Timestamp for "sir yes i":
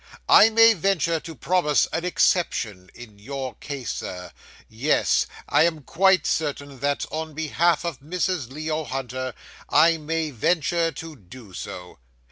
3.91-5.61